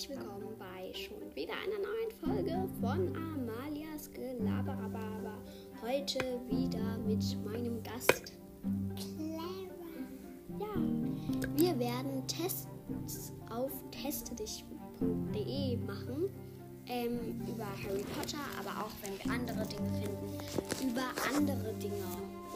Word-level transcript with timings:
herzlich 0.00 0.18
willkommen 0.18 0.56
bei 0.58 0.92
schon 0.94 1.34
wieder 1.34 1.52
einer 1.52 1.78
neuen 1.78 2.10
Folge 2.24 2.68
von 2.80 3.14
Amalias 3.14 4.10
Gelaberababa. 4.14 5.34
Heute 5.82 6.18
wieder 6.48 6.96
mit 7.06 7.22
meinem 7.44 7.82
Gast 7.82 8.32
Clara. 8.96 9.58
Ja, 10.58 11.54
wir 11.54 11.78
werden 11.78 12.26
Tests 12.26 13.32
auf 13.50 13.70
testedich.de 13.90 15.76
machen. 15.78 16.30
Ähm, 16.86 17.42
über 17.46 17.66
Harry 17.66 18.04
Potter, 18.16 18.38
aber 18.58 18.86
auch 18.86 18.92
wenn 19.02 19.18
wir 19.18 19.32
andere 19.32 19.66
Dinge 19.68 19.90
finden, 20.00 20.90
über 20.90 21.02
andere 21.36 21.74
Dinge. 21.74 21.94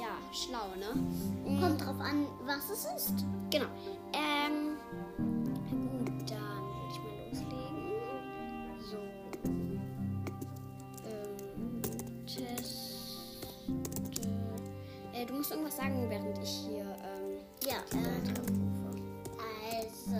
Ja, 0.00 0.16
schlau, 0.32 0.74
ne? 0.78 0.98
Mm, 1.44 1.60
Kommt 1.60 1.80
drauf 1.82 2.00
an, 2.00 2.26
was 2.46 2.70
es 2.70 2.86
ist. 2.96 3.24
Genau. 3.50 3.66
Ähm, 4.14 4.73
musst 15.44 15.52
irgendwas 15.52 15.76
sagen, 15.76 16.08
während 16.08 16.38
ich 16.38 16.48
hier, 16.48 16.84
ähm, 16.84 17.38
Ja, 17.66 17.76
äh, 17.92 18.24
also. 19.76 20.16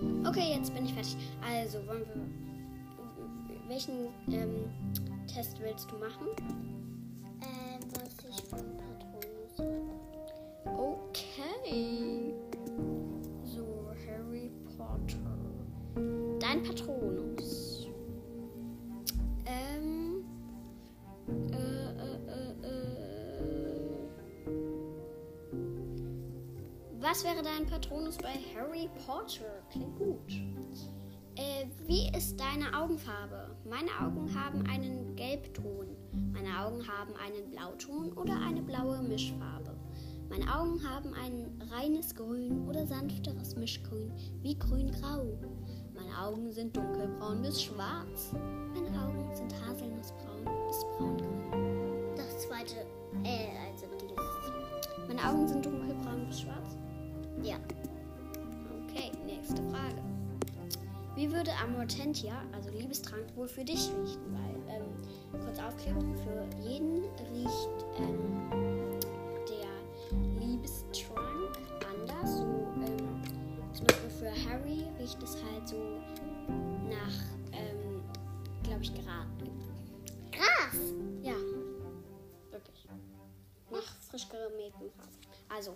Ähm, 0.00 0.26
Okay, 0.26 0.54
jetzt 0.56 0.72
bin 0.74 0.86
ich 0.86 0.94
fertig. 0.94 1.16
Also, 1.46 1.86
wollen 1.86 2.06
wir. 2.06 3.68
Welchen 3.68 4.08
ähm, 4.30 4.70
Test 5.26 5.60
willst 5.60 5.90
du 5.90 5.98
machen? 5.98 6.26
ähm, 7.42 7.80
was 7.92 8.24
ich 8.30 8.44
von 8.48 8.60
Was 27.08 27.24
wäre 27.24 27.42
dein 27.42 27.64
Patronus 27.64 28.18
bei 28.18 28.34
Harry 28.54 28.90
Potter? 29.06 29.62
Klingt 29.70 29.96
gut. 29.96 30.30
Äh, 31.36 31.64
wie 31.86 32.14
ist 32.14 32.38
deine 32.38 32.78
Augenfarbe? 32.78 33.56
Meine 33.64 33.88
Augen 33.98 34.28
haben 34.38 34.66
einen 34.66 35.16
Gelbton. 35.16 35.96
Meine 36.34 36.60
Augen 36.60 36.86
haben 36.86 37.14
einen 37.16 37.48
Blauton 37.48 38.12
oder 38.12 38.38
eine 38.46 38.60
blaue 38.60 39.00
Mischfarbe. 39.00 39.74
Meine 40.28 40.54
Augen 40.54 40.86
haben 40.86 41.14
ein 41.14 41.62
reines 41.70 42.14
Grün 42.14 42.68
oder 42.68 42.86
sanfteres 42.86 43.56
Mischgrün 43.56 44.12
wie 44.42 44.58
grün-grau. 44.58 45.38
Meine 45.94 46.14
Augen 46.20 46.52
sind 46.52 46.76
dunkelbraun 46.76 47.40
bis 47.40 47.62
schwarz. 47.62 48.34
Meine 48.74 49.02
Augen 49.02 49.34
sind 49.34 49.54
haselnussbraun 49.66 50.44
bis 50.66 50.84
braungrün. 50.98 52.16
Das 52.16 52.40
zweite, 52.40 52.84
äh, 53.24 53.48
also 53.66 53.86
dieses. 53.98 55.08
Meine 55.08 55.26
Augen 55.26 55.48
sind 55.48 55.64
dunkelbraun 55.64 56.26
bis 56.26 56.42
schwarz. 56.42 56.77
Ja. 57.42 57.56
Okay, 58.86 59.12
nächste 59.26 59.62
Frage. 59.70 60.02
Wie 61.18 61.32
würde 61.32 61.50
Amortentia, 61.62 62.42
also 62.52 62.70
Liebestrank, 62.70 63.24
wohl 63.34 63.48
für 63.48 63.64
dich 63.64 63.88
riechen? 63.88 64.22
Weil, 64.32 64.76
ähm, 64.76 65.42
kurz 65.44 65.58
Aufklärung, 65.58 66.14
für 66.18 66.46
jeden 66.62 67.02
riecht 67.32 67.68
ähm, 67.98 69.00
der 69.48 70.46
Liebestrank 70.46 71.58
anders. 71.90 72.38
So, 72.38 72.44
ähm, 72.44 73.20
zum 73.72 73.86
Beispiel 73.86 74.10
für 74.10 74.30
Harry 74.48 74.84
riecht 75.00 75.20
es 75.20 75.36
halt 75.42 75.68
so 75.68 75.76
nach, 76.88 77.14
ähm, 77.52 78.00
glaube 78.62 78.82
ich, 78.82 78.94
Gras. 78.94 79.26
Gras! 80.30 80.80
Ja, 81.22 81.34
wirklich. 82.52 82.86
Nach 83.72 83.96
frisch 84.08 84.28
gemähtem 84.28 84.88
Gras. 84.96 85.18
Also, 85.48 85.74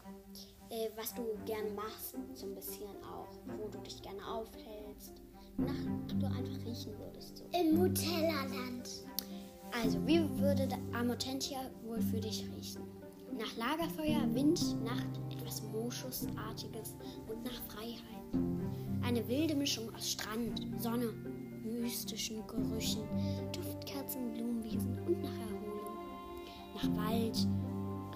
äh, 0.72 0.88
was 0.97 1.15
du 1.15 1.22
gerne 1.44 1.71
machst, 1.71 2.16
so 2.34 2.47
ein 2.47 2.55
bisschen 2.55 2.88
auch, 3.05 3.28
wo 3.59 3.69
du 3.69 3.78
dich 3.81 4.00
gerne 4.03 4.27
aufhältst, 4.27 5.12
nach 5.59 5.75
du 6.19 6.27
einfach 6.27 6.65
riechen 6.65 6.99
würdest. 6.99 7.38
So. 7.38 7.44
Im 7.59 7.75
Nutellaland. 7.75 9.05
Also, 9.82 9.99
wie 10.06 10.21
würde 10.38 10.66
der 10.66 10.78
Amotentia 10.99 11.59
wohl 11.84 12.00
für 12.00 12.21
dich 12.21 12.44
riechen? 12.56 12.82
Nach 13.38 13.56
Lagerfeuer, 13.56 14.22
Wind, 14.34 14.82
Nacht, 14.82 15.21
etwas 15.31 15.62
Moschusartiges 15.62 16.94
und 17.28 17.44
nach 17.44 17.62
Freiheit. 17.69 18.03
Eine 19.03 19.27
wilde 19.28 19.55
Mischung 19.55 19.94
aus 19.94 20.11
Strand, 20.11 20.66
Sonne, 20.78 21.12
mystischen 21.65 22.47
Gerüchen, 22.47 23.03
Duftkerzen, 23.53 24.32
Blumenwiesen 24.32 24.99
und 25.06 25.22
nach 25.22 25.31
Erholung. 25.31 25.97
Nach 26.75 27.09
Wald, 27.09 27.47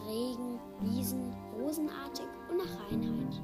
Regen, 0.07 0.61
Wiesen, 0.83 1.35
rosenartig 1.59 2.27
und 2.51 2.59
nach 2.59 2.91
Reinheit. 2.91 3.41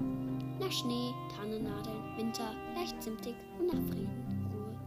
Nach 0.61 0.73
Schnee, 0.73 1.13
Tannennadeln, 1.37 2.17
Winter, 2.17 2.55
leicht 2.75 3.03
zimtig 3.03 3.35
und 3.59 3.67
nach 3.67 3.83
Frieden, 3.91 4.51
Ruhe. 4.53 4.79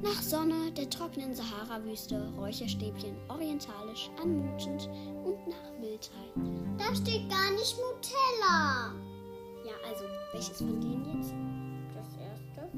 Nach 0.00 0.22
Sonne, 0.22 0.70
der 0.72 0.90
trockenen 0.90 1.34
Sahara-Wüste, 1.34 2.32
Räucherstäbchen, 2.36 3.16
orientalisch, 3.28 4.10
anmutend 4.22 4.88
und 5.24 5.48
nach 5.48 5.80
Wildheit. 5.80 6.32
Da 6.78 6.94
steht 6.94 7.28
gar 7.30 7.50
nicht 7.52 7.76
Nutella. 7.76 8.92
Ja, 9.64 9.72
also, 9.88 10.04
welches 10.32 10.58
von 10.58 10.80
denen 10.80 11.04
jetzt? 11.16 11.34
Das 11.94 12.14
erste? 12.20 12.70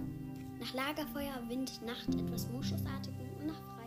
Nach 0.60 0.74
Lagerfeuer, 0.74 1.42
Wind, 1.48 1.82
Nacht, 1.84 2.08
etwas 2.14 2.48
Moschusartigem 2.50 3.28
und 3.40 3.46
nach 3.48 3.54
Freiheit? 3.54 3.77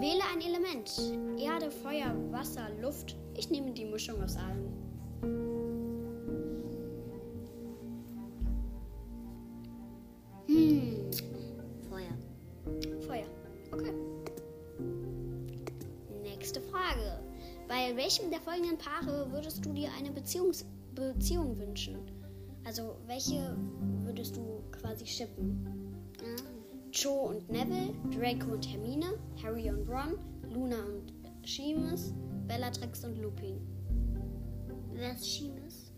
Wähle 0.00 0.22
ein 0.32 0.40
Element. 0.40 0.90
Erde, 1.38 1.70
Feuer, 1.70 2.14
Wasser, 2.30 2.68
Luft. 2.80 3.16
Ich 3.36 3.50
nehme 3.50 3.72
die 3.72 3.84
Mischung 3.84 4.22
aus 4.22 4.36
allen. 4.36 4.72
Hm, 10.46 11.10
Feuer. 11.88 12.16
Feuer. 13.06 13.26
Okay. 13.72 13.94
Nächste 16.22 16.60
Frage. 16.60 17.20
Bei 17.68 17.96
welchem 17.96 18.30
der 18.30 18.40
folgenden 18.40 18.78
Paare 18.78 19.30
würdest 19.32 19.64
du 19.64 19.72
dir 19.72 19.88
eine 19.98 20.10
Beziehungs 20.10 20.66
Beziehung 20.94 21.58
wünschen? 21.58 21.98
Also, 22.64 22.96
welche 23.06 23.56
würdest 24.04 24.36
du 24.36 24.62
quasi 24.70 25.06
shippen? 25.06 25.66
Ah. 26.20 26.53
Cho 26.94 27.10
und 27.10 27.50
Neville, 27.50 27.92
Draco 28.16 28.52
und 28.52 28.70
Hermine, 28.70 29.18
Harry 29.42 29.68
und 29.68 29.88
Ron, 29.88 30.16
Luna 30.48 30.76
und 30.76 31.12
Seamus, 31.44 32.14
Bellatrix 32.46 33.04
und 33.04 33.18
Lupin. 33.20 33.60
Wer 34.92 35.10
ist 35.12 35.24
Seamus? 35.24 35.92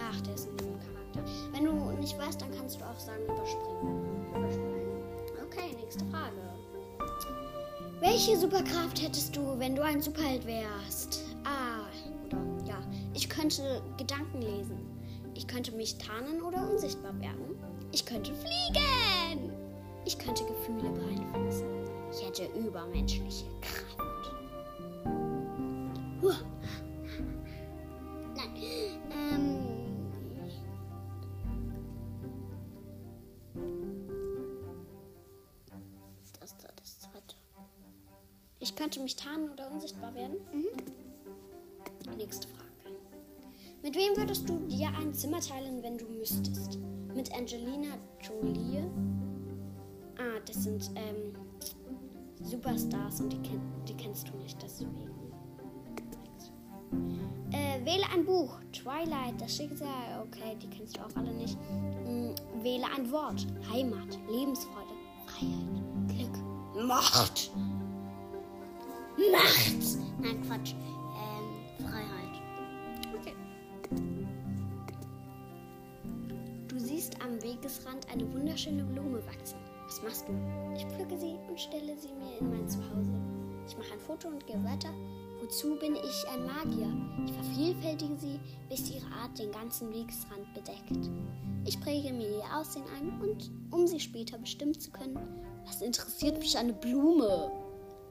Ach, 0.00 0.20
der 0.22 0.34
ist 0.34 0.48
ein 0.48 0.56
Nebencharakter. 0.56 1.24
Wenn 1.52 1.64
du 1.64 1.72
nicht 2.00 2.18
weißt, 2.18 2.40
dann 2.40 2.50
kannst 2.50 2.80
du 2.80 2.84
auch 2.84 2.98
sagen 2.98 3.22
überspringen. 3.24 4.10
Okay, 5.46 5.76
nächste 5.80 6.04
Frage. 6.06 6.34
Welche 8.00 8.36
Superkraft 8.36 9.00
hättest 9.00 9.36
du, 9.36 9.56
wenn 9.58 9.76
du 9.76 9.82
ein 9.84 10.02
Superheld 10.02 10.44
wärst? 10.48 11.26
Ah, 11.44 11.86
oder 12.26 12.66
ja, 12.66 12.82
ich 13.14 13.28
könnte 13.28 13.80
Gedanken 13.98 14.42
lesen. 14.42 14.80
Ich 15.34 15.46
könnte 15.46 15.70
mich 15.72 15.96
tarnen 15.98 16.42
oder 16.42 16.68
unsichtbar 16.68 17.16
werden. 17.20 17.56
Ich 17.92 18.04
könnte 18.04 18.32
fliegen. 18.34 19.59
Ich 20.10 20.18
könnte 20.18 20.44
Gefühle 20.44 20.90
beeinflussen. 20.90 21.68
Ich 22.10 22.26
hätte 22.26 22.46
übermenschliche 22.58 23.44
Kraft. 23.60 24.32
Huh. 26.20 26.32
Nein. 28.34 28.56
Ähm. 29.12 29.58
Das 36.40 36.56
war 36.60 36.72
das 36.74 36.98
zweite. 36.98 37.36
Ich 38.58 38.74
könnte 38.74 38.98
mich 38.98 39.14
tarnen 39.14 39.48
oder 39.50 39.70
unsichtbar 39.70 40.12
werden. 40.16 40.38
Nächste 42.16 42.48
Frage. 42.48 42.96
Mit 43.84 43.94
wem 43.94 44.16
würdest 44.16 44.48
du 44.48 44.58
dir 44.66 44.88
ein 44.88 45.14
Zimmer 45.14 45.38
teilen, 45.38 45.84
wenn 45.84 45.96
du 45.98 46.06
müsstest? 46.06 46.80
Mit 47.14 47.32
Angelina 47.32 47.96
Jolie? 48.20 48.90
das 50.50 50.64
sind 50.64 50.90
ähm, 50.96 51.32
Superstars 52.42 53.20
und 53.20 53.32
die, 53.32 53.38
kenn, 53.38 53.60
die, 53.86 53.94
kennst 53.94 54.28
du 54.28 54.36
nicht, 54.36 54.60
deswegen. 54.60 54.90
Äh, 57.52 57.84
wähle 57.84 58.04
ein 58.12 58.24
Buch. 58.24 58.58
Twilight, 58.72 59.40
das 59.40 59.56
Schicksal. 59.56 60.26
Okay, 60.26 60.56
die 60.60 60.68
kennst 60.68 60.96
du 60.96 61.02
auch 61.02 61.14
alle 61.14 61.32
nicht. 61.32 61.56
Hm, 62.04 62.34
wähle 62.62 62.84
ein 62.96 63.10
Wort. 63.12 63.46
Heimat, 63.70 64.18
Lebensfreude, 64.28 64.92
Freiheit, 65.26 66.08
Glück, 66.08 66.86
Macht. 66.86 67.52
Macht! 69.32 69.98
Nein, 70.20 70.42
Quatsch. 70.46 70.72
Ähm, 70.72 71.86
Freiheit. 71.86 72.42
Okay. 73.18 73.34
Du 76.66 76.78
siehst 76.78 77.20
am 77.22 77.40
Wegesrand 77.42 78.10
eine 78.12 78.32
wunderschöne 78.32 78.82
Blume 78.84 79.24
wachsen. 79.26 79.58
Was 79.90 80.02
machst 80.02 80.28
du? 80.28 80.32
Ich 80.76 80.86
pflücke 80.86 81.18
sie 81.18 81.36
und 81.48 81.58
stelle 81.58 81.98
sie 81.98 82.12
mir 82.12 82.38
in 82.38 82.48
mein 82.48 82.68
Zuhause. 82.68 83.10
Ich 83.66 83.76
mache 83.76 83.92
ein 83.92 83.98
Foto 83.98 84.28
und 84.28 84.46
gehe 84.46 84.62
weiter. 84.62 84.90
Wozu 85.42 85.74
bin 85.80 85.96
ich 85.96 86.28
ein 86.28 86.46
Magier? 86.46 86.86
Ich 87.26 87.32
vervielfältige 87.32 88.16
sie, 88.16 88.38
bis 88.68 88.88
ihre 88.88 89.06
Art 89.06 89.36
den 89.36 89.50
ganzen 89.50 89.92
Wegesrand 89.92 90.46
bedeckt. 90.54 91.10
Ich 91.64 91.80
präge 91.80 92.12
mir 92.12 92.28
ihr 92.28 92.56
Aussehen 92.56 92.84
ein 92.96 93.20
und 93.20 93.50
um 93.72 93.84
sie 93.88 93.98
später 93.98 94.38
bestimmen 94.38 94.78
zu 94.78 94.92
können, 94.92 95.18
was 95.66 95.82
interessiert 95.82 96.38
mich 96.38 96.56
eine 96.56 96.72
Blume? 96.72 97.50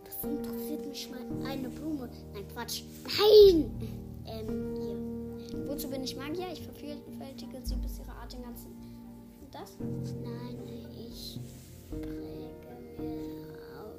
Das 0.04 0.22
interessiert 0.30 0.86
mich 0.86 1.10
eine 1.46 1.70
Blume. 1.70 2.10
Nein, 2.34 2.46
Quatsch. 2.50 2.84
Nein! 3.06 3.72
Ähm, 4.26 4.76
hier. 4.76 5.70
Wozu 5.70 5.90
bin 5.90 6.04
ich 6.04 6.18
Magier? 6.18 6.52
Ich 6.52 6.62
vervielfältige 6.62 7.62
sie, 7.64 7.78
bis 7.78 8.00
ihre 8.00 8.12
Art 8.12 8.34
den 8.34 8.44
ganzen. 8.44 8.76
Das? 9.50 9.78
Nein, 9.80 10.58
ich 11.10 11.40
aus. 11.92 12.00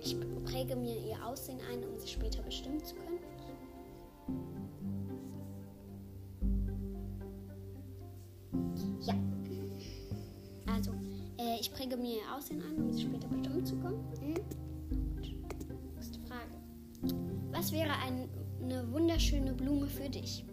Ich 0.02 0.16
präge 0.44 0.76
mir 0.76 0.96
ihr 0.96 1.24
Aussehen 1.24 1.58
ein, 1.70 1.84
um 1.84 1.98
sie 1.98 2.08
später 2.08 2.42
bestimmen 2.42 2.82
zu 2.84 2.94
können. 2.94 3.18
Ja. 9.02 9.14
Also, 10.66 10.92
äh, 11.38 11.60
ich 11.60 11.72
präge 11.72 11.96
mir 11.96 12.16
ihr 12.16 12.36
Aussehen 12.36 12.62
ein, 12.62 12.76
um 12.82 12.92
sie 12.92 13.02
später 13.02 13.28
bestimmen 13.28 13.64
zu 13.64 13.76
können. 13.76 14.04
Hm? 14.20 14.34
Nächste 15.96 16.20
Frage. 16.20 17.14
Was 17.52 17.72
wäre 17.72 17.92
ein, 18.04 18.28
eine 18.62 18.90
wunderschöne 18.92 19.52
Blume 19.52 19.86
für 19.86 20.08
dich? 20.08 20.44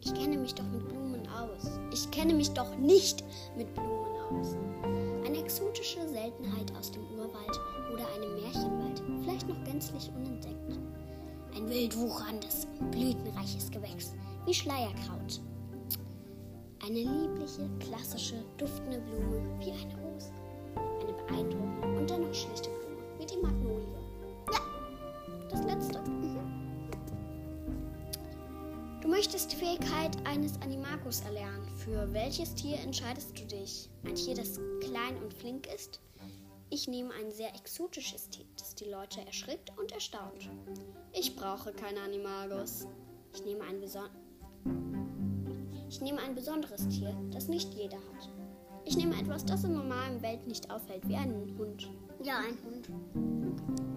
Ich 0.00 0.14
kenne 0.14 0.38
mich 0.38 0.54
doch 0.54 0.68
mit 0.70 0.88
Blumen 0.88 1.26
aus. 1.28 1.78
Ich 1.92 2.10
kenne 2.10 2.32
mich 2.32 2.50
doch 2.50 2.76
nicht 2.76 3.24
mit 3.56 3.74
Blumen 3.74 4.17
aus. 4.30 4.56
Eine 5.26 5.38
exotische 5.38 6.06
Seltenheit 6.08 6.72
aus 6.78 6.90
dem 6.90 7.02
Urwald 7.16 7.60
oder 7.92 8.06
einem 8.14 8.34
Märchenwald, 8.42 9.02
vielleicht 9.22 9.48
noch 9.48 9.62
gänzlich 9.64 10.10
unentdeckt. 10.16 10.78
Ein 11.56 11.68
wild 11.68 11.96
wucherndes, 11.98 12.66
blütenreiches 12.90 13.70
Gewächs, 13.70 14.14
wie 14.46 14.54
Schleierkraut. 14.54 15.40
Eine 16.84 17.00
liebliche, 17.00 17.68
klassische, 17.80 18.44
duftende 18.56 19.00
Blume, 19.00 19.42
eines 30.28 30.60
Animagus 30.60 31.22
erlernen. 31.22 31.66
Für 31.76 32.12
welches 32.12 32.54
Tier 32.54 32.78
entscheidest 32.80 33.38
du 33.38 33.46
dich? 33.46 33.88
Ein 34.04 34.14
Tier, 34.14 34.34
das 34.34 34.60
klein 34.80 35.16
und 35.22 35.32
flink 35.32 35.66
ist? 35.74 36.00
Ich 36.68 36.86
nehme 36.86 37.14
ein 37.14 37.32
sehr 37.32 37.54
exotisches 37.54 38.28
Tier, 38.28 38.44
das 38.58 38.74
die 38.74 38.84
Leute 38.84 39.24
erschrickt 39.24 39.72
und 39.78 39.90
erstaunt. 39.92 40.50
Ich 41.12 41.34
brauche 41.34 41.72
keine 41.72 42.00
Animagus. 42.02 42.86
Ich 43.34 43.42
nehme 43.44 43.64
ein, 43.64 43.80
beson 43.80 44.08
ich 45.88 46.02
nehme 46.02 46.20
ein 46.20 46.34
besonderes 46.34 46.86
Tier, 46.88 47.16
das 47.30 47.48
nicht 47.48 47.72
jeder 47.72 47.96
hat. 47.96 48.30
Ich 48.84 48.98
nehme 48.98 49.18
etwas, 49.18 49.46
das 49.46 49.64
in 49.64 49.72
normalen 49.72 50.20
Welt 50.20 50.46
nicht 50.46 50.70
auffällt, 50.70 51.08
wie 51.08 51.16
einen 51.16 51.56
Hund. 51.56 51.90
Ja, 52.22 52.40
ein 52.40 52.58
Hund. 52.64 53.87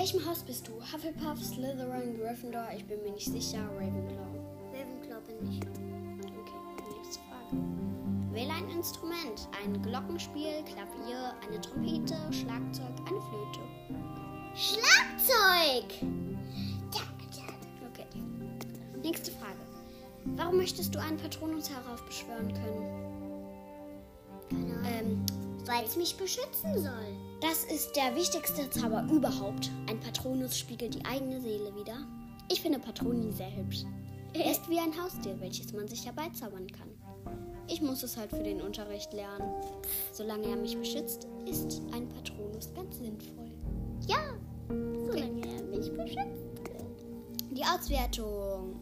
Welchem 0.00 0.24
Haus 0.24 0.42
bist 0.42 0.66
du? 0.66 0.72
Hufflepuff, 0.80 1.44
Slytherin, 1.44 2.18
Gryffindor? 2.18 2.68
Ich 2.74 2.86
bin 2.86 3.02
mir 3.02 3.12
nicht 3.12 3.30
sicher. 3.30 3.58
Ravenclaw. 3.76 4.32
Ravenclaw 4.72 5.20
bin 5.26 5.50
ich. 5.50 5.60
Okay, 5.60 6.96
nächste 6.96 7.20
Frage. 7.28 7.62
Wähle 8.32 8.50
ein 8.50 8.70
Instrument. 8.70 9.46
Ein 9.62 9.82
Glockenspiel, 9.82 10.64
Klavier, 10.64 11.34
eine 11.46 11.60
Trompete, 11.60 12.16
Schlagzeug, 12.32 12.96
eine 13.06 13.20
Flöte. 13.20 13.60
Schlagzeug! 14.54 15.84
Okay. 17.92 18.06
Nächste 19.02 19.32
Frage. 19.32 19.58
Warum 20.24 20.56
möchtest 20.56 20.94
du 20.94 20.98
einen 20.98 21.18
Patronus 21.18 21.68
heraufbeschwören 21.68 22.54
können? 22.54 23.09
Weil 25.70 25.84
es 25.84 25.96
mich 25.96 26.16
beschützen 26.16 26.82
soll. 26.82 27.16
das 27.40 27.62
ist 27.64 27.94
der 27.94 28.16
wichtigste 28.16 28.68
Zauber 28.70 29.06
überhaupt. 29.08 29.70
Ein 29.88 30.00
Patronus 30.00 30.58
spiegelt 30.58 30.94
die 30.94 31.04
eigene 31.04 31.40
Seele 31.40 31.72
wider. 31.76 31.96
Ich 32.50 32.60
finde 32.60 32.80
Patroni 32.80 33.30
sehr 33.30 33.54
hübsch. 33.54 33.84
Er 34.32 34.50
ist 34.50 34.68
wie 34.68 34.80
ein 34.80 35.00
Haustier, 35.00 35.40
welches 35.40 35.72
man 35.72 35.86
sich 35.86 36.04
herbeizaubern 36.04 36.66
kann. 36.72 36.88
Ich 37.68 37.80
muss 37.80 38.02
es 38.02 38.16
halt 38.16 38.30
für 38.30 38.42
den 38.42 38.60
Unterricht 38.60 39.12
lernen. 39.12 39.48
Solange 40.12 40.48
er 40.48 40.56
mich 40.56 40.76
beschützt, 40.76 41.28
ist 41.46 41.80
ein 41.92 42.08
Patronus 42.08 42.74
ganz 42.74 42.98
sinnvoll. 42.98 43.52
Ja, 44.08 44.34
solange 44.68 45.46
er 45.46 45.62
mich 45.62 45.92
beschützt. 45.92 46.50
Die 47.52 47.64
Auswertung. 47.64 48.74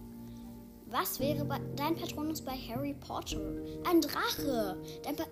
Was 0.87 1.20
wäre 1.20 1.46
dein 1.76 1.96
Patronus 1.96 2.41
bei 2.41 2.52
Harry 2.52 2.94
Potter? 2.94 3.43
Ein 3.84 4.00
Drache. 4.00 4.79
Dein 5.02 5.17
pa 5.17 5.25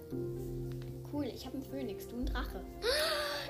cool, 1.17 1.27
ich 1.35 1.47
habe 1.47 1.57
einen 1.57 1.65
Phönix, 1.65 2.07
du 2.09 2.17
ein 2.17 2.27
Drache. 2.27 2.65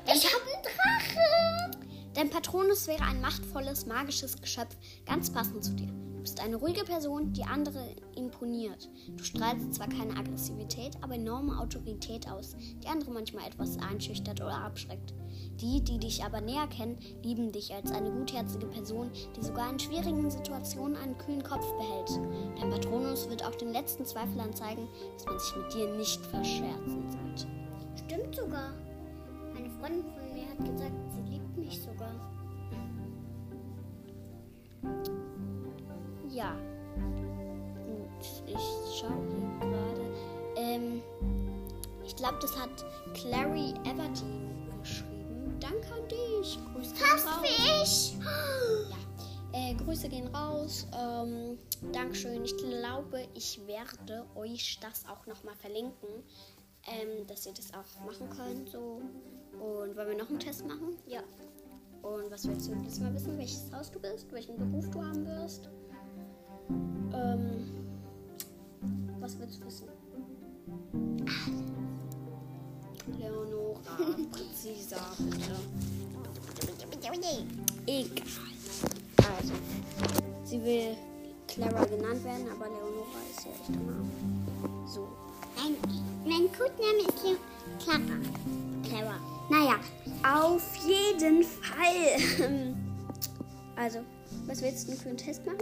Ich 0.09 0.25
habe 0.25 0.45
einen 0.45 0.63
Drache! 0.63 1.81
Dein 2.15 2.31
Patronus 2.31 2.87
wäre 2.87 3.03
ein 3.03 3.21
machtvolles, 3.21 3.87
magisches 3.87 4.41
Geschöpf, 4.41 4.77
ganz 5.05 5.33
passend 5.33 5.65
zu 5.65 5.73
dir. 5.73 5.93
Du 6.27 6.33
bist 6.33 6.43
eine 6.43 6.57
ruhige 6.57 6.83
Person, 6.83 7.33
die 7.33 7.45
andere 7.45 7.95
imponiert. 8.17 8.91
Du 9.17 9.23
strahlst 9.23 9.75
zwar 9.75 9.89
keine 9.89 10.17
Aggressivität, 10.17 10.97
aber 11.01 11.15
enorme 11.15 11.57
Autorität 11.57 12.29
aus, 12.29 12.57
die 12.83 12.89
andere 12.89 13.13
manchmal 13.13 13.47
etwas 13.47 13.79
einschüchtert 13.79 14.41
oder 14.41 14.59
abschreckt. 14.59 15.15
Die, 15.61 15.85
die 15.85 15.99
dich 16.01 16.25
aber 16.25 16.41
näher 16.41 16.67
kennen, 16.67 16.99
lieben 17.23 17.53
dich 17.53 17.73
als 17.73 17.93
eine 17.93 18.11
gutherzige 18.11 18.67
Person, 18.67 19.13
die 19.37 19.45
sogar 19.45 19.71
in 19.71 19.79
schwierigen 19.79 20.29
Situationen 20.29 20.97
einen 20.97 21.17
kühlen 21.17 21.45
Kopf 21.45 21.73
behält. 21.79 22.11
Dein 22.59 22.71
Patronus 22.71 23.31
wird 23.31 23.45
auch 23.45 23.55
den 23.55 23.73
letzten 23.73 24.05
Zweiflern 24.05 24.53
zeigen, 24.53 24.89
dass 25.15 25.27
man 25.27 25.39
sich 25.39 25.55
mit 25.55 25.75
dir 25.75 25.97
nicht 25.97 26.27
verscherzen 26.27 27.05
sollte. 27.09 27.47
Stimmt 28.05 28.35
sogar. 28.35 28.73
Eine 29.57 29.71
Freundin 29.71 30.13
von 30.13 30.35
mir 30.35 30.49
hat 30.49 30.59
gesagt, 30.59 31.13
sie 31.15 31.35
liebt 31.35 31.57
mich 31.57 31.81
sogar. 31.81 32.36
Ja. 36.37 36.55
Und 36.97 38.11
ich 38.47 39.01
schaue 39.01 39.27
hier 39.31 39.71
gerade. 39.71 40.15
Ähm, 40.57 41.03
ich 42.05 42.15
glaube, 42.15 42.37
das 42.43 42.55
hat 42.59 42.85
Clary 43.15 43.71
Everdeen 43.85 44.69
geschrieben. 44.83 45.57
Danke 45.61 45.87
an 45.95 46.07
dich. 46.09 46.59
Grüße 46.75 46.95
gehen 46.95 47.07
Fast 47.07 47.27
raus. 47.27 47.43
wie 47.43 47.83
ich. 47.83 48.19
Ja. 48.91 48.97
Äh, 49.59 49.75
Grüße 49.77 50.11
gehen 50.11 50.27
raus. 50.29 50.87
Ähm, 50.93 51.59
Dankeschön. 51.93 52.45
Ich 52.45 52.55
glaube, 52.59 53.27
ich 53.33 53.67
werde 53.67 54.27
euch 54.35 54.79
das 54.83 55.07
auch 55.09 55.25
nochmal 55.27 55.55
verlinken, 55.57 56.11
ähm, 56.87 57.27
dass 57.29 57.47
ihr 57.47 57.55
das 57.55 57.73
auch 57.73 58.05
machen 58.05 58.29
könnt. 58.37 58.69
So. 58.69 59.01
Und 59.55 59.97
wollen 59.97 60.09
wir 60.09 60.19
noch 60.19 60.29
einen 60.29 60.39
Test 60.39 60.67
machen? 60.67 60.99
Ja. 61.07 61.23
Und 62.03 62.31
was 62.31 62.47
willst 62.47 62.69
du 62.69 62.75
diesmal 62.77 63.15
wissen? 63.15 63.39
Welches 63.39 63.73
Haus 63.73 63.91
du 63.91 63.99
bist? 63.99 64.31
Welchen 64.31 64.59
Beruf 64.59 64.91
du 64.91 65.03
haben 65.03 65.27
wirst? 65.27 65.71
Ähm, 66.69 67.73
was 69.21 69.39
willst 69.39 69.61
du 69.61 69.67
wissen? 69.67 69.89
Leonora, 73.19 73.81
präziser, 74.33 75.01
bitte. 75.19 75.57
Egal. 77.87 78.23
Also, 79.39 79.53
sie 80.45 80.63
will 80.63 80.97
Clara 81.47 81.85
genannt 81.85 82.23
werden, 82.25 82.47
aber 82.51 82.67
Leonora 82.67 83.21
ist 83.31 83.45
ja 83.45 83.53
echt 83.53 83.71
Name. 83.71 84.09
So. 84.87 85.09
Mein, 85.57 85.77
mein 86.25 86.53
Codename 86.53 87.09
ist 87.09 87.23
Leo 87.25 87.37
Clara. 87.79 88.19
Clara. 88.83 89.17
Naja, 89.49 89.77
auf 90.23 90.77
jeden 90.87 91.43
Fall. 91.43 92.75
Also, 93.79 93.99
was 94.47 94.63
willst 94.63 94.89
du 94.89 94.93
für 94.93 95.11
einen 95.11 95.19
Test 95.19 95.45
machen? 95.45 95.59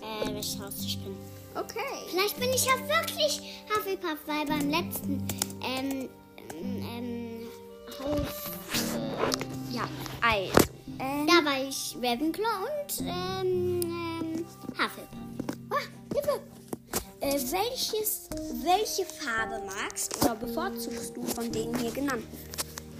Äh, 0.00 0.34
welches 0.34 0.58
Haus 0.60 0.74
ich 0.84 0.98
bin. 1.02 1.16
Okay. 1.54 1.80
Vielleicht 2.10 2.38
bin 2.38 2.50
ich 2.50 2.66
ja 2.66 2.72
wirklich 2.88 3.40
Hufflepuff, 3.68 4.18
weil 4.26 4.46
beim 4.46 4.70
letzten 4.70 5.26
ähm, 5.62 6.08
ähm, 6.52 7.48
Haus, 7.98 8.50
äh, 8.74 9.74
Ja, 9.74 9.88
also. 10.20 10.68
Ähm, 11.00 11.26
da 11.26 11.44
war 11.44 11.62
ich 11.68 11.96
Ravenclaw 12.02 12.64
und 12.64 13.00
ähm, 13.00 13.80
ähm, 13.82 14.46
Hufflepuff. 14.70 15.08
Ah, 15.70 16.14
Hilfe! 16.14 16.40
Äh, 17.20 17.32
welches, 17.52 18.28
welche 18.64 19.04
Farbe 19.04 19.60
magst 19.66 20.16
oder 20.22 20.34
bevorzugst 20.36 21.16
du 21.16 21.22
von 21.24 21.50
den 21.50 21.76
hier 21.78 21.90
genannten? 21.90 22.28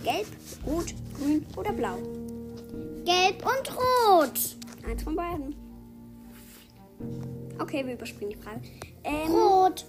Gelb, 0.02 0.26
rot, 0.67 0.95
grün 1.17 1.47
oder 1.57 1.73
blau? 1.73 1.99
Gelb 3.05 3.45
und 3.45 3.76
Rot. 3.76 4.57
Eins 4.87 5.02
von 5.02 5.14
beiden. 5.17 5.68
Okay, 7.59 7.87
wir 7.87 7.95
überspringen 7.95 8.31
die 8.31 8.43
Frage. 8.43 8.61
Ähm, 9.05 9.33
Rot. 9.33 9.85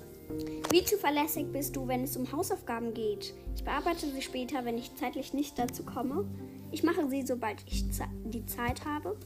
Wie 0.71 0.83
zuverlässig 0.83 1.51
bist 1.51 1.75
du, 1.75 1.87
wenn 1.87 2.03
es 2.03 2.15
um 2.15 2.31
Hausaufgaben 2.31 2.93
geht? 2.93 3.33
Ich 3.55 3.63
bearbeite 3.63 4.05
sie 4.07 4.21
später, 4.21 4.63
wenn 4.63 4.77
ich 4.77 4.95
zeitlich 4.95 5.33
nicht 5.33 5.57
dazu 5.57 5.83
komme. 5.83 6.25
Ich 6.71 6.83
mache 6.83 7.09
sie, 7.09 7.25
sobald 7.25 7.63
ich 7.67 7.83
die 8.25 8.45
Zeit 8.45 8.85
habe. 8.85 9.17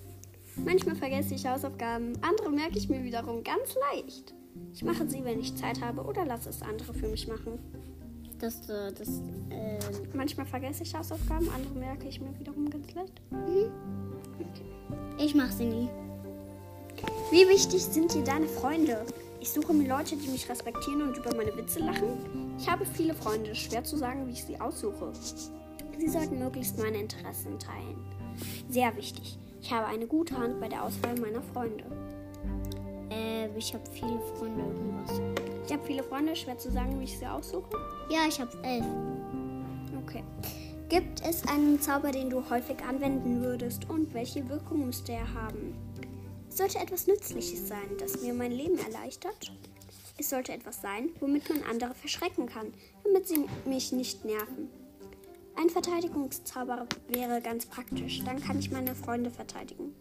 Manchmal 0.56 0.96
vergesse 0.96 1.34
ich 1.36 1.46
Hausaufgaben, 1.46 2.14
andere 2.22 2.52
merke 2.52 2.78
ich 2.78 2.88
mir 2.88 3.04
wiederum 3.04 3.44
ganz 3.44 3.76
leicht. 3.92 4.34
Ich 4.74 4.84
mache 4.84 5.10
sie, 5.10 5.24
wenn 5.24 5.40
ich 5.40 5.56
Zeit 5.56 5.82
habe 5.82 6.04
oder 6.04 6.26
lasse 6.26 6.50
es 6.50 6.62
andere 6.62 6.94
für 6.94 7.08
mich 7.08 7.28
machen. 7.28 7.60
Das, 8.40 8.70
äh, 8.70 8.92
das, 8.94 9.22
äh, 9.50 9.80
Manchmal 10.14 10.46
vergesse 10.46 10.84
ich 10.84 10.96
Hausaufgaben, 10.96 11.50
andere 11.50 11.74
merke 11.74 12.08
ich 12.08 12.22
mir 12.22 12.38
wiederum 12.40 12.70
ganz 12.70 12.94
leicht. 12.94 13.22
ich 15.18 15.36
mache 15.36 15.52
sie 15.52 15.66
nie. 15.66 15.90
Wie 17.34 17.50
wichtig 17.50 17.84
sind 17.84 18.14
dir 18.14 18.24
deine 18.24 18.48
Freunde? 18.48 19.08
Ich 19.40 19.50
suche 19.50 19.74
mir 19.74 19.88
Leute, 19.88 20.16
die 20.16 20.28
mich 20.28 20.48
respektieren 20.48 21.02
und 21.02 21.18
über 21.18 21.36
meine 21.36 21.58
Witze 21.58 21.80
lachen. 21.80 22.54
Ich 22.60 22.70
habe 22.70 22.86
viele 22.86 23.16
Freunde, 23.16 23.56
schwer 23.56 23.84
zu 23.84 23.98
sagen, 23.98 24.28
wie 24.28 24.34
ich 24.34 24.44
sie 24.44 24.62
aussuche. 24.62 25.12
Sie 25.98 26.08
sollten 26.08 26.38
möglichst 26.38 26.78
meine 26.78 27.00
Interessen 27.00 27.58
teilen. 27.58 27.98
Sehr 28.70 28.96
wichtig. 28.96 29.40
Ich 29.64 29.74
habe 29.74 29.88
eine 29.88 30.06
gute 30.06 30.38
Hand 30.38 30.62
bei 30.62 30.70
der 30.70 30.84
Auswahl 30.84 31.20
meiner 31.20 31.42
Freunde. 31.42 31.86
Äh, 33.10 33.48
ich 33.58 33.74
habe 33.74 33.84
viele 33.92 34.20
Freunde 34.38 34.62
irgendwas. 34.62 35.20
Ich 35.66 35.74
habe 35.74 35.84
viele 35.88 36.04
Freunde, 36.04 36.36
schwer 36.36 36.60
zu 36.60 36.70
sagen, 36.70 37.00
wie 37.00 37.06
ich 37.06 37.18
sie 37.18 37.26
aussuche. 37.26 37.76
Ja, 38.12 38.28
ich 38.30 38.40
habe 38.40 38.52
elf. 38.62 38.86
Okay. 40.06 40.24
Gibt 40.88 41.28
es 41.28 41.48
einen 41.48 41.82
Zauber, 41.82 42.12
den 42.12 42.30
du 42.30 42.48
häufig 42.48 42.78
anwenden 42.88 43.42
würdest 43.42 43.90
und 43.90 44.14
welche 44.14 44.48
Wirkung 44.48 44.86
müsste 44.86 45.14
er 45.14 45.34
haben? 45.34 45.74
Es 46.54 46.60
sollte 46.60 46.78
etwas 46.78 47.08
Nützliches 47.08 47.68
sein, 47.68 47.98
das 47.98 48.22
mir 48.22 48.32
mein 48.32 48.52
Leben 48.52 48.78
erleichtert. 48.78 49.52
Es 50.20 50.30
sollte 50.30 50.52
etwas 50.52 50.84
sein, 50.84 51.10
womit 51.20 51.50
man 51.50 51.64
andere 51.64 51.96
verschrecken 51.96 52.46
kann, 52.46 52.72
damit 53.04 53.28
sie 53.28 53.46
mich 53.66 53.92
nicht 53.92 54.24
nerven. 54.24 54.70
Ein 55.56 55.72
Verteidigungszauber 55.72 56.86
wäre 57.08 57.42
ganz 57.42 57.66
praktisch, 57.66 58.24
dann 58.24 58.40
kann 58.40 58.60
ich 58.60 58.70
meine 58.70 58.94
Freunde 58.94 59.32
verteidigen. 59.32 59.96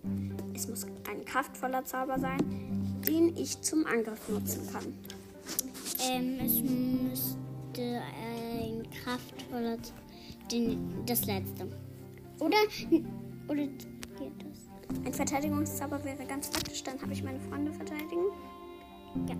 Es 0.54 0.68
muss 0.68 0.84
ein 0.84 1.24
kraftvoller 1.24 1.86
Zauber 1.86 2.18
sein, 2.20 3.00
den 3.08 3.34
ich 3.34 3.62
zum 3.62 3.86
Angriff 3.86 4.28
nutzen 4.28 4.68
kann. 4.70 4.94
Ähm, 6.06 6.38
es 6.38 6.60
müsste 6.60 8.02
ein 8.20 8.86
kraftvoller, 9.02 9.82
Z- 9.82 9.94
den, 10.52 11.02
das 11.06 11.24
letzte. 11.24 11.66
Oder, 12.40 12.58
oder? 13.48 13.68
Ein 15.04 15.12
Verteidigungszauber 15.12 16.02
wäre 16.04 16.24
ganz 16.24 16.48
praktisch, 16.48 16.82
dann 16.82 17.00
habe 17.00 17.12
ich 17.12 17.22
meine 17.22 17.40
Freunde 17.40 17.72
verteidigen. 17.72 18.24
Ja. 19.26 19.36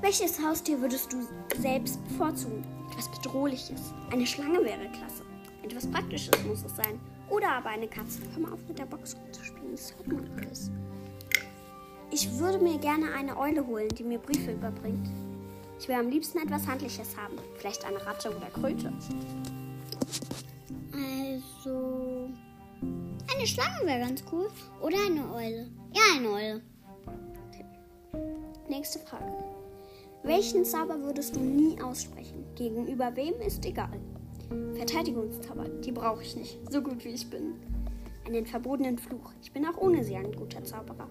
Welches 0.00 0.42
Haustier 0.42 0.80
würdest 0.80 1.12
du 1.12 1.18
selbst 1.60 2.02
bevorzugen? 2.08 2.64
Etwas 2.90 3.10
Bedrohliches. 3.10 3.92
Eine 4.10 4.26
Schlange 4.26 4.64
wäre 4.64 4.88
klasse. 4.92 5.22
Etwas 5.62 5.86
Praktisches 5.86 6.42
muss 6.46 6.64
es 6.64 6.74
sein. 6.74 6.98
Oder 7.28 7.52
aber 7.52 7.68
eine 7.68 7.86
Katze. 7.86 8.20
Hör 8.32 8.40
mal 8.40 8.52
auf 8.52 8.66
mit 8.66 8.78
der 8.78 8.86
Box 8.86 9.14
rumzuspielen. 9.16 9.72
Das 9.72 9.94
hört 9.96 10.08
man 10.08 10.30
alles. 10.38 10.70
Ich 12.10 12.38
würde 12.38 12.58
mir 12.58 12.78
gerne 12.78 13.12
eine 13.12 13.36
Eule 13.36 13.64
holen, 13.66 13.88
die 13.96 14.02
mir 14.02 14.18
Briefe 14.18 14.52
überbringt. 14.52 15.08
Ich 15.78 15.86
will 15.86 15.94
am 15.94 16.08
liebsten 16.08 16.38
etwas 16.38 16.66
Handliches 16.66 17.16
haben. 17.16 17.36
Vielleicht 17.56 17.84
eine 17.84 18.04
Ratte 18.04 18.30
oder 18.30 18.50
Kröte. 18.50 18.92
Eine 23.40 23.48
Schlange 23.48 23.86
wäre 23.86 24.00
ganz 24.00 24.22
cool. 24.30 24.48
Oder 24.82 24.98
eine 25.06 25.32
Eule. 25.32 25.66
Ja, 25.94 26.02
eine 26.14 26.28
Eule. 26.28 26.62
Nächste 28.68 28.98
Frage. 28.98 29.32
Welchen 30.22 30.64
Zauber 30.66 31.00
würdest 31.00 31.34
du 31.34 31.40
nie 31.40 31.80
aussprechen? 31.80 32.44
Gegenüber 32.54 33.16
wem 33.16 33.34
ist 33.40 33.64
egal. 33.64 33.98
Verteidigungszauber, 34.74 35.68
die 35.82 35.92
brauche 35.92 36.22
ich 36.22 36.36
nicht, 36.36 36.58
so 36.70 36.82
gut 36.82 37.02
wie 37.04 37.10
ich 37.10 37.30
bin. 37.30 37.54
Einen 38.26 38.44
verbotenen 38.44 38.98
Fluch, 38.98 39.32
ich 39.42 39.52
bin 39.52 39.64
auch 39.64 39.78
ohne 39.78 40.04
sie 40.04 40.16
ein 40.16 40.32
guter 40.32 40.62
Zauberer. 40.62 41.08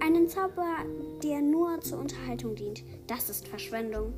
Einen 0.00 0.28
Zauber, 0.28 0.76
der 1.22 1.40
nur 1.40 1.80
zur 1.80 1.98
Unterhaltung 1.98 2.54
dient, 2.54 2.84
das 3.08 3.28
ist 3.28 3.48
Verschwendung. 3.48 4.14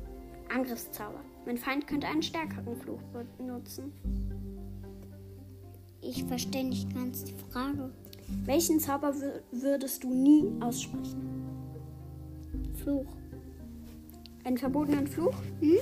Angriffszauber, 0.53 1.21
mein 1.45 1.57
Feind 1.57 1.87
könnte 1.87 2.07
einen 2.07 2.21
stärkeren 2.21 2.75
Fluch 2.75 3.01
benutzen. 3.37 3.91
Ich 6.13 6.25
verstehe 6.25 6.65
nicht 6.65 6.93
ganz 6.93 7.23
die 7.23 7.33
Frage. 7.49 7.89
Welchen 8.43 8.81
Zauber 8.81 9.11
wür- 9.11 9.39
würdest 9.51 10.03
du 10.03 10.13
nie 10.13 10.51
aussprechen? 10.59 11.45
Fluch. 12.83 13.05
Einen 14.43 14.57
verbotenen 14.57 15.07
Fluch? 15.07 15.33
Hm? 15.61 15.77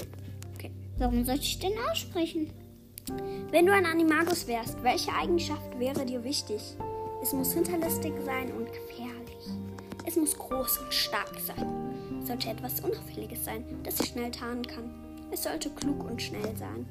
Okay. 0.54 0.70
Warum 1.00 1.26
sollte 1.26 1.42
ich 1.42 1.58
den 1.58 1.72
aussprechen? 1.92 2.52
Wenn 3.50 3.66
du 3.66 3.74
ein 3.74 3.88
Animagus 3.88 4.46
wärst, 4.48 4.84
welche 4.84 5.12
Eigenschaft 5.14 5.80
wäre 5.80 6.06
dir 6.06 6.24
wichtig? 6.24 6.62
Es 7.24 7.34
muss 7.34 7.54
hinterlistig 7.54 8.14
sein 8.24 8.52
und 8.52 8.68
gefährlich. 8.68 9.48
Es 10.06 10.16
muss 10.16 10.38
groß 10.38 10.78
und 10.78 10.94
stark 10.94 11.40
sein. 11.40 11.66
Es 12.22 12.28
sollte 12.28 12.50
etwas 12.50 12.82
Unauffälliges 12.82 13.46
sein, 13.46 13.64
das 13.84 13.98
sich 13.98 14.10
schnell 14.10 14.30
tarnen 14.30 14.66
kann. 14.68 14.94
Es 15.32 15.42
sollte 15.44 15.72
klug 15.72 16.04
und 16.08 16.22
schnell 16.22 16.56
sein. 16.56 16.86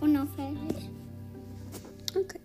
Unauffällig. 0.00 0.88
Okay. 2.16 2.40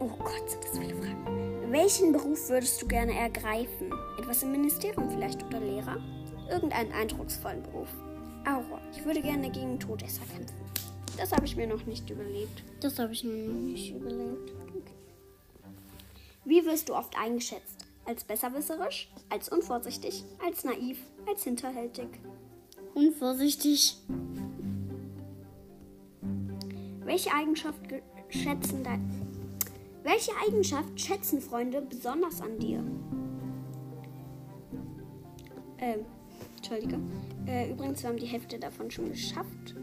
Oh 0.00 0.08
Gott, 0.18 0.50
sind 0.50 0.64
das 0.64 0.78
viele 0.78 0.94
Fragen. 0.94 1.72
Welchen 1.72 2.12
Beruf 2.12 2.48
würdest 2.48 2.80
du 2.82 2.88
gerne 2.88 3.14
ergreifen? 3.14 3.92
Etwas 4.18 4.42
im 4.42 4.52
Ministerium 4.52 5.10
vielleicht 5.10 5.44
oder 5.44 5.60
Lehrer? 5.60 5.98
Irgendeinen 6.50 6.92
eindrucksvollen 6.92 7.62
Beruf. 7.62 7.88
Aurora, 8.46 8.80
ich 8.92 9.04
würde 9.04 9.20
gerne 9.20 9.50
gegen 9.50 9.78
Todesser 9.78 10.22
kämpfen. 10.34 10.56
Das 11.16 11.32
habe 11.32 11.44
ich 11.44 11.54
mir 11.54 11.66
noch 11.66 11.84
nicht 11.84 12.08
überlegt. 12.08 12.62
Das 12.80 12.98
habe 12.98 13.12
ich 13.12 13.22
mir 13.24 13.48
noch 13.48 13.60
nicht 13.60 13.94
überlegt. 13.94 14.52
Wie 16.44 16.64
wirst 16.64 16.88
du 16.88 16.94
oft 16.94 17.16
eingeschätzt? 17.18 17.86
Als 18.06 18.24
besserwisserisch, 18.24 19.12
als 19.28 19.50
unvorsichtig, 19.50 20.24
als 20.44 20.64
naiv, 20.64 20.98
als 21.28 21.44
hinterhältig? 21.44 22.08
Unvorsichtig. 22.94 23.98
Welche 27.10 27.32
Eigenschaft 27.34 27.88
ge- 27.88 28.02
schätzen 28.28 28.84
dein 28.84 29.02
Welche 30.04 30.30
Eigenschaft 30.46 31.00
schätzen 31.00 31.40
Freunde 31.40 31.82
besonders 31.82 32.40
an 32.40 32.56
dir? 32.60 32.84
Ähm, 35.78 36.04
Entschuldige. 36.56 37.00
Äh, 37.46 37.72
übrigens, 37.72 38.04
wir 38.04 38.10
haben 38.10 38.16
die 38.16 38.26
Hälfte 38.26 38.60
davon 38.60 38.92
schon 38.92 39.08
geschafft. 39.08 39.74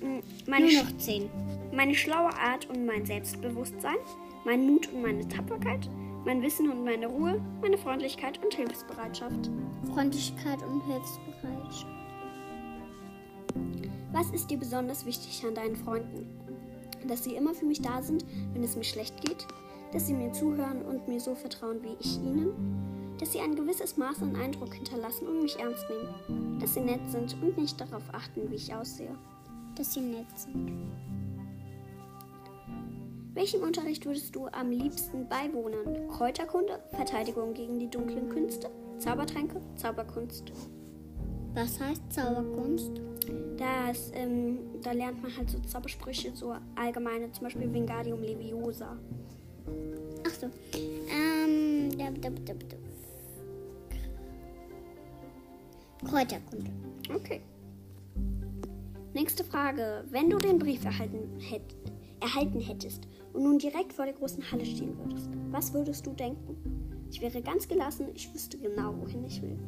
Mm, 0.00 0.18
Meine, 0.50 0.72
Nur 0.72 0.82
noch 0.82 0.96
zehn. 0.96 1.30
meine 1.72 1.94
schlaue 1.94 2.34
Art 2.36 2.68
und 2.68 2.84
mein 2.84 3.06
Selbstbewusstsein, 3.06 3.98
mein 4.44 4.66
Mut 4.66 4.92
und 4.92 5.02
meine 5.02 5.28
Tapferkeit, 5.28 5.88
mein 6.24 6.42
Wissen 6.42 6.68
und 6.68 6.82
meine 6.84 7.06
Ruhe, 7.06 7.40
meine 7.60 7.78
Freundlichkeit 7.78 8.42
und 8.42 8.54
Hilfsbereitschaft. 8.54 9.50
Freundlichkeit 9.94 10.58
und 10.64 10.80
Hilfsbereitschaft. 10.86 11.86
Was 14.10 14.30
ist 14.32 14.50
dir 14.50 14.58
besonders 14.58 15.06
wichtig 15.06 15.44
an 15.46 15.54
deinen 15.54 15.76
Freunden? 15.76 16.26
Dass 17.08 17.24
sie 17.24 17.34
immer 17.34 17.54
für 17.54 17.64
mich 17.64 17.82
da 17.82 18.02
sind, 18.02 18.24
wenn 18.52 18.62
es 18.62 18.76
mir 18.76 18.84
schlecht 18.84 19.20
geht, 19.20 19.46
dass 19.92 20.06
sie 20.06 20.14
mir 20.14 20.32
zuhören 20.32 20.82
und 20.82 21.08
mir 21.08 21.20
so 21.20 21.34
vertrauen 21.34 21.82
wie 21.82 21.96
ich 22.00 22.16
ihnen, 22.16 22.52
dass 23.18 23.32
sie 23.32 23.40
ein 23.40 23.54
gewisses 23.54 23.96
Maß 23.96 24.22
an 24.22 24.36
Eindruck 24.36 24.74
hinterlassen 24.74 25.26
und 25.26 25.42
mich 25.42 25.58
ernst 25.58 25.84
nehmen, 25.88 26.58
dass 26.58 26.74
sie 26.74 26.80
nett 26.80 27.00
sind 27.08 27.36
und 27.42 27.58
nicht 27.58 27.80
darauf 27.80 28.02
achten, 28.12 28.50
wie 28.50 28.56
ich 28.56 28.74
aussehe. 28.74 29.14
Dass 29.76 29.94
sie 29.94 30.00
nett 30.00 30.26
sind. 30.36 30.72
Welchem 33.34 33.62
Unterricht 33.62 34.04
würdest 34.04 34.34
du 34.36 34.46
am 34.48 34.70
liebsten 34.70 35.26
beiwohnen? 35.28 36.08
Kräuterkunde, 36.08 36.82
Verteidigung 36.90 37.54
gegen 37.54 37.78
die 37.78 37.88
dunklen 37.88 38.28
Künste, 38.28 38.70
Zaubertränke, 38.98 39.60
Zauberkunst. 39.76 40.52
Was 41.54 41.80
heißt 41.80 42.02
Zauberkunst? 42.10 43.00
Das, 43.56 44.10
ähm, 44.14 44.58
da 44.82 44.92
lernt 44.92 45.22
man 45.22 45.36
halt 45.36 45.50
so 45.50 45.58
Zaubersprüche, 45.60 46.32
so 46.34 46.54
allgemeine, 46.74 47.30
zum 47.32 47.44
Beispiel 47.44 47.72
Wingardium 47.72 48.20
Leviosa. 48.22 48.96
Ach 50.26 50.30
so. 50.30 50.46
Ähm, 50.74 51.90
da, 51.96 52.10
da, 52.10 52.30
da, 52.30 52.54
da. 52.54 52.76
Kräuterkunde. 56.08 56.70
Okay. 57.14 57.40
Nächste 59.14 59.44
Frage. 59.44 60.04
Wenn 60.10 60.30
du 60.30 60.38
den 60.38 60.58
Brief 60.58 60.84
erhalten, 60.84 61.38
hätt, 61.38 61.76
erhalten 62.20 62.60
hättest 62.60 63.06
und 63.32 63.44
nun 63.44 63.58
direkt 63.58 63.92
vor 63.92 64.06
der 64.06 64.14
großen 64.14 64.50
Halle 64.50 64.64
stehen 64.64 64.96
würdest, 64.98 65.28
was 65.50 65.72
würdest 65.72 66.06
du 66.06 66.12
denken? 66.12 66.56
Ich 67.10 67.20
wäre 67.20 67.42
ganz 67.42 67.68
gelassen, 67.68 68.06
ich 68.14 68.32
wüsste 68.32 68.58
genau, 68.58 68.94
wohin 68.98 69.24
ich 69.24 69.40
will. 69.42 69.58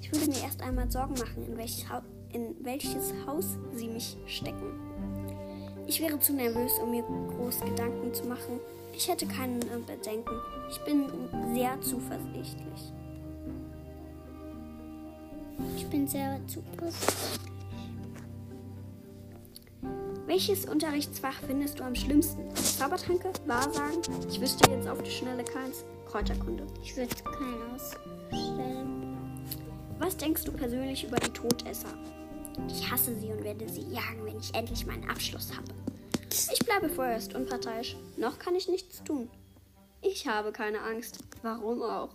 Ich 0.00 0.12
würde 0.12 0.26
mir 0.30 0.42
erst 0.42 0.62
einmal 0.62 0.90
Sorgen 0.90 1.14
machen, 1.14 1.44
in, 1.46 1.56
welch, 1.56 1.88
Hau- 1.90 2.02
in 2.34 2.54
welches 2.64 3.14
Haus 3.26 3.56
sie 3.74 3.88
mich 3.88 4.16
stecken. 4.26 4.72
Ich 5.86 6.00
wäre 6.00 6.18
zu 6.18 6.32
nervös, 6.32 6.72
um 6.82 6.90
mir 6.90 7.02
groß 7.02 7.60
Gedanken 7.60 8.12
zu 8.12 8.24
machen. 8.24 8.60
Ich 8.92 9.08
hätte 9.08 9.26
keine 9.26 9.58
äh, 9.60 9.78
Bedenken. 9.86 10.34
Ich 10.70 10.78
bin 10.84 11.06
sehr 11.54 11.80
zuversichtlich. 11.80 12.92
Ich 15.76 15.86
bin 15.86 16.08
sehr 16.08 16.40
zuversichtlich. 16.46 17.40
Welches 20.26 20.64
Unterrichtsfach 20.64 21.36
findest 21.46 21.78
du 21.78 21.84
am 21.84 21.94
schlimmsten? 21.94 22.42
Zaubertranke? 22.54 23.30
Wahrsagen? 23.46 24.00
Ich 24.28 24.40
wüsste 24.40 24.70
jetzt 24.70 24.88
auf 24.88 25.02
die 25.02 25.10
Schnelle 25.10 25.44
keins. 25.44 25.84
Kräuterkunde. 26.06 26.66
Ich 26.82 26.96
würde 26.96 27.14
keinen 27.14 27.74
ausstellen. 27.74 29.04
Was 29.98 30.16
denkst 30.16 30.44
du 30.44 30.52
persönlich 30.52 31.04
über 31.04 31.18
die 31.18 31.30
Todesser? 31.30 31.94
Ich 32.68 32.90
hasse 32.90 33.14
sie 33.18 33.28
und 33.28 33.44
werde 33.44 33.68
sie 33.68 33.82
jagen, 33.82 34.24
wenn 34.24 34.38
ich 34.38 34.54
endlich 34.54 34.86
meinen 34.86 35.08
Abschluss 35.08 35.52
habe. 35.54 35.68
Ich 36.52 36.58
bleibe 36.60 36.88
vorerst 36.88 37.34
unparteiisch. 37.34 37.96
Noch 38.16 38.38
kann 38.38 38.54
ich 38.54 38.68
nichts 38.68 39.02
tun. 39.04 39.28
Ich 40.02 40.26
habe 40.26 40.52
keine 40.52 40.82
Angst. 40.82 41.18
Warum 41.42 41.82
auch? 41.82 42.14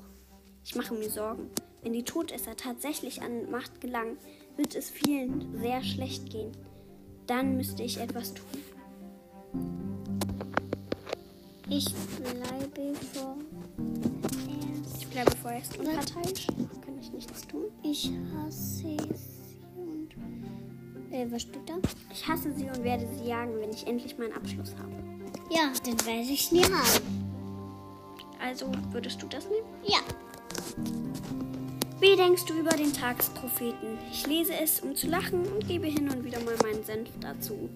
Ich 0.63 0.75
mache 0.75 0.93
mir 0.93 1.10
Sorgen. 1.10 1.50
Wenn 1.81 1.93
die 1.93 2.03
Todesser 2.03 2.55
tatsächlich 2.55 3.22
an 3.22 3.50
Macht 3.50 3.79
gelangen, 3.81 4.17
wird 4.58 4.75
es 4.75 4.89
vielen 4.89 5.60
sehr 5.60 5.81
schlecht 5.84 6.29
gehen. 6.29 6.51
Dann 7.25 7.55
müsste 7.55 7.84
ich 7.84 7.98
etwas 8.00 8.34
tun. 8.34 8.46
Ich 11.69 11.86
bleibe 12.17 12.96
vor. 13.13 13.38
Ich 15.00 15.08
bleibe 15.08 15.31
vorerst 15.38 15.77
unparteiisch. 15.77 16.48
Kann 16.86 17.00
ich 17.00 17.12
nichts 17.12 17.48
tun. 17.48 17.65
Ich 17.84 18.12
hasse 18.36 18.58
sie. 18.58 18.98
Äh, 21.11 21.25
was 21.29 21.41
steht 21.41 21.67
da? 21.67 21.73
Ich 22.11 22.27
hasse 22.27 22.51
sie 22.53 22.65
und 22.65 22.83
werde 22.83 23.07
sie 23.15 23.29
jagen, 23.29 23.59
wenn 23.59 23.71
ich 23.71 23.87
endlich 23.87 24.17
meinen 24.17 24.33
Abschluss 24.33 24.75
habe. 24.77 24.91
Ja, 25.49 25.71
den 25.85 25.99
werde 26.05 26.31
ich 26.31 26.51
nie 26.51 26.63
haben. 26.63 27.29
Also 28.41 28.71
würdest 28.91 29.21
du 29.21 29.27
das 29.27 29.45
nehmen? 29.49 29.67
Ja. 29.83 29.99
Wie 31.99 32.15
denkst 32.15 32.45
du 32.45 32.53
über 32.53 32.69
den 32.69 32.93
Tagespropheten? 32.93 33.97
Ich 34.11 34.25
lese 34.25 34.53
es, 34.53 34.79
um 34.79 34.95
zu 34.95 35.07
lachen 35.07 35.45
und 35.45 35.67
gebe 35.67 35.87
hin 35.87 36.09
und 36.09 36.23
wieder 36.23 36.39
mal 36.41 36.55
meinen 36.63 36.83
Senf 36.83 37.09
dazu. 37.19 37.69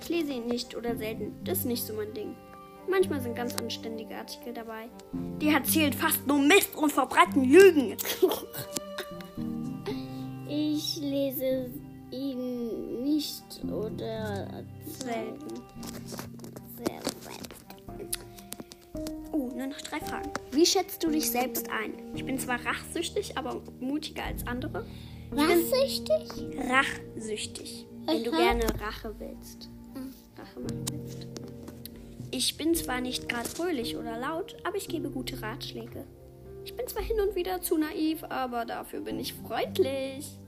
Ich 0.00 0.08
lese 0.08 0.32
ihn 0.32 0.46
nicht 0.46 0.74
oder 0.76 0.96
selten, 0.96 1.34
das 1.44 1.58
ist 1.58 1.64
nicht 1.66 1.84
so 1.84 1.92
mein 1.92 2.14
Ding. 2.14 2.34
Manchmal 2.88 3.20
sind 3.20 3.36
ganz 3.36 3.54
anständige 3.56 4.16
Artikel 4.16 4.54
dabei. 4.54 4.88
Die 5.12 5.48
erzählen 5.48 5.92
fast 5.92 6.26
nur 6.26 6.38
Mist 6.38 6.74
und 6.76 6.92
verbreiten 6.92 7.44
Lügen. 7.44 7.96
Ich 10.52 10.96
lese 10.96 11.70
ihn 12.10 13.02
nicht 13.02 13.64
oder 13.64 14.64
Selten. 14.86 15.62
sehr 16.76 17.00
selten. 17.20 18.10
Oh, 19.32 19.50
nur 19.54 19.66
noch 19.68 19.80
drei 19.80 20.00
Fragen. 20.00 20.30
Wie 20.50 20.66
schätzt 20.66 21.02
du 21.02 21.10
dich 21.10 21.30
selbst 21.30 21.68
ein? 21.70 21.94
Ich 22.14 22.24
bin 22.24 22.38
zwar 22.38 22.64
rachsüchtig, 22.64 23.38
aber 23.38 23.62
mutiger 23.80 24.24
als 24.24 24.46
andere. 24.46 24.84
Was 25.30 25.70
süchtig? 25.70 26.58
Rachsüchtig. 26.58 27.86
Wenn 28.06 28.24
du 28.24 28.30
gerne 28.32 28.64
Rache 28.80 29.14
willst. 29.18 29.68
Rache 30.36 30.60
machen 30.60 30.84
willst. 30.90 31.26
Ich 32.32 32.56
bin 32.56 32.74
zwar 32.74 33.00
nicht 33.00 33.28
gerade 33.28 33.48
fröhlich 33.48 33.96
oder 33.96 34.18
laut, 34.18 34.56
aber 34.64 34.76
ich 34.76 34.88
gebe 34.88 35.10
gute 35.10 35.40
Ratschläge. 35.40 36.04
Ich 36.64 36.76
bin 36.76 36.86
zwar 36.86 37.02
hin 37.02 37.20
und 37.20 37.34
wieder 37.34 37.60
zu 37.60 37.78
naiv, 37.78 38.24
aber 38.24 38.64
dafür 38.64 39.00
bin 39.00 39.18
ich 39.18 39.34
freundlich. 39.34 40.38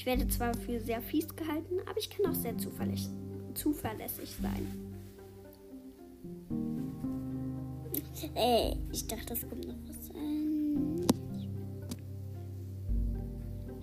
Ich 0.00 0.06
werde 0.06 0.26
zwar 0.28 0.54
für 0.54 0.80
sehr 0.80 1.02
fies 1.02 1.28
gehalten, 1.36 1.78
aber 1.86 1.98
ich 1.98 2.08
kann 2.08 2.24
auch 2.24 2.34
sehr 2.34 2.56
zuverlässig, 2.56 3.10
zuverlässig 3.52 4.34
sein. 4.40 4.66
Äh, 8.34 8.76
ich 8.90 9.06
dachte, 9.06 9.34
es 9.34 9.46
kommt 9.46 9.68
noch 9.68 9.74
was. 9.86 10.08
Ähm, 10.16 11.06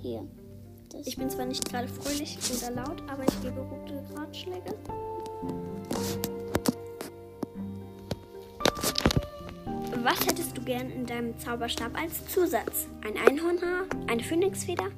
hier. 0.01 0.27
Das 0.89 1.05
Ich 1.05 1.17
bin 1.17 1.29
zwar 1.29 1.45
nicht 1.45 1.69
gerade 1.69 1.87
fröhlich 1.87 2.39
oder 2.57 2.71
laut, 2.71 3.03
aber 3.07 3.21
ich 3.21 3.41
gebe 3.43 3.63
gute 3.69 4.03
Ratschläge. 4.17 4.73
Was 10.01 10.25
hättest 10.25 10.57
du 10.57 10.63
gern 10.63 10.89
in 10.89 11.05
deinem 11.05 11.37
Zauberstab 11.37 11.95
als 11.95 12.25
Zusatz? 12.25 12.87
Ein 13.05 13.17
Einhornhaar? 13.17 13.83
Eine 14.07 14.23
Phönixfeder? 14.23 14.89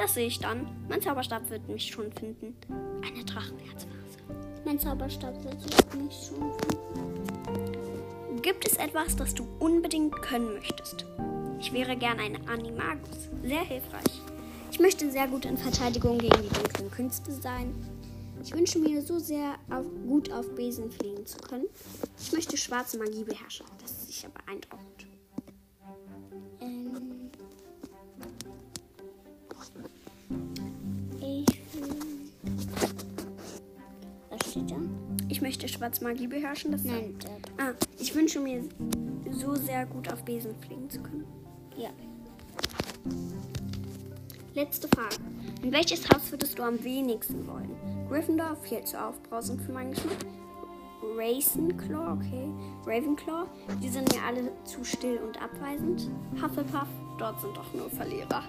Das 0.00 0.14
sehe 0.14 0.26
ich 0.28 0.38
dann. 0.38 0.66
Mein 0.88 1.02
Zauberstab 1.02 1.50
wird 1.50 1.68
mich 1.68 1.88
schon 1.88 2.10
finden. 2.10 2.56
Eine 3.06 3.22
Drachenherzvase. 3.22 4.16
mein 4.64 4.78
Zauberstab 4.78 5.34
wird 5.44 5.62
nicht 5.94 6.24
schon 6.24 6.54
finden. 6.54 8.40
Gibt 8.40 8.66
es 8.66 8.78
etwas, 8.78 9.14
das 9.14 9.34
du 9.34 9.46
unbedingt 9.58 10.22
können 10.22 10.54
möchtest? 10.54 11.04
Ich 11.60 11.74
wäre 11.74 11.94
gern 11.96 12.18
ein 12.18 12.48
Animagus. 12.48 13.28
Sehr 13.42 13.60
hilfreich. 13.60 14.22
Ich 14.72 14.80
möchte 14.80 15.10
sehr 15.10 15.28
gut 15.28 15.44
in 15.44 15.58
Verteidigung 15.58 16.16
gegen 16.16 16.44
die 16.44 16.48
dunklen 16.48 16.90
Künste 16.90 17.30
sein. 17.32 17.74
Ich 18.42 18.54
wünsche 18.54 18.78
mir 18.78 19.02
so 19.02 19.18
sehr, 19.18 19.56
auf, 19.68 19.84
gut 20.08 20.32
auf 20.32 20.48
Besen 20.54 20.90
fliegen 20.90 21.26
zu 21.26 21.36
können. 21.36 21.66
Ich 22.18 22.32
möchte 22.32 22.56
schwarze 22.56 22.96
Magie 22.96 23.24
beherrschen. 23.24 23.66
Das 23.82 23.90
ist 23.90 24.06
sicher 24.06 24.30
beeindruckend. 24.30 25.09
Ich 35.40 35.42
möchte 35.42 35.68
schwarze 35.68 36.04
Magie 36.04 36.26
beherrschen. 36.26 36.70
Das 36.70 36.84
Nein. 36.84 37.16
Ah, 37.56 37.72
ich 37.98 38.14
wünsche 38.14 38.40
mir 38.40 38.62
so 39.30 39.54
sehr 39.54 39.86
gut 39.86 40.12
auf 40.12 40.22
Besen 40.22 40.54
fliegen 40.60 40.90
zu 40.90 41.00
können. 41.00 41.24
Ja. 41.78 41.88
Letzte 44.54 44.86
Frage. 44.88 45.16
In 45.62 45.72
welches 45.72 46.06
Haus 46.10 46.30
würdest 46.30 46.58
du 46.58 46.62
am 46.62 46.84
wenigsten 46.84 47.46
wollen? 47.46 47.70
Gryffindor, 48.10 48.54
viel 48.56 48.84
zu 48.84 49.02
aufbrausend 49.02 49.62
für 49.62 49.72
meinen 49.72 49.92
Geschmack. 49.92 50.26
Ravenclaw, 51.16 52.12
okay. 52.18 52.46
Ravenclaw, 52.84 53.46
die 53.82 53.88
sind 53.88 54.14
mir 54.14 54.22
alle 54.22 54.52
zu 54.64 54.84
still 54.84 55.20
und 55.26 55.42
abweisend. 55.42 56.10
Hufflepuff, 56.34 56.88
dort 57.18 57.40
sind 57.40 57.56
doch 57.56 57.72
nur 57.72 57.88
Verlierer. 57.88 58.42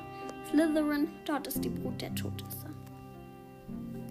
Slytherin, 0.49 1.07
dort 1.25 1.47
ist 1.47 1.63
die 1.63 1.69
Brut 1.69 2.01
der 2.01 2.13
Todesser. 2.15 2.69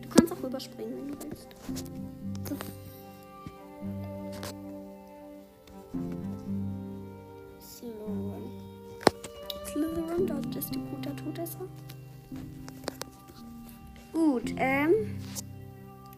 Du 0.00 0.08
kannst 0.08 0.32
auch 0.32 0.42
rüberspringen, 0.42 0.96
wenn 0.96 1.08
du 1.08 1.18
willst. 1.28 1.48
Slytherin. 7.60 8.50
Slytherin, 9.66 10.26
dort 10.26 10.56
ist 10.56 10.74
die 10.74 10.78
Brut 10.78 11.04
der 11.04 11.16
Todesser. 11.16 11.68
Gut, 14.12 14.54
ähm. 14.56 15.18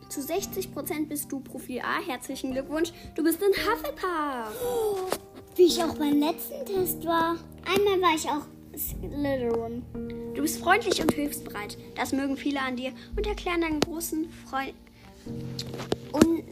Zu 0.09 0.21
60% 0.21 1.09
bist 1.09 1.33
du 1.33 1.41
Profil 1.41 1.81
A. 1.81 2.01
Herzlichen 2.07 2.53
Glückwunsch. 2.53 2.93
Du 3.15 3.23
bist 3.23 3.41
in 3.41 3.53
Hufflepuff. 3.53 5.19
Wie 5.57 5.65
ich 5.65 5.83
auch 5.83 5.95
beim 5.95 6.19
letzten 6.19 6.65
Test 6.67 7.05
war. 7.07 7.37
Einmal 7.65 8.01
war 8.01 8.15
ich 8.15 8.29
auch 8.29 8.47
Slytherin. 8.77 9.83
Du 10.35 10.43
bist 10.43 10.61
freundlich 10.61 11.01
und 11.01 11.13
hilfsbereit. 11.13 11.77
Das 11.95 12.13
mögen 12.13 12.37
viele 12.37 12.61
an 12.61 12.77
dir 12.77 12.93
und 13.17 13.27
erklären 13.27 13.61
deinen 13.61 13.81
großen 13.81 14.31
Freund 14.47 14.75
und 16.13 16.43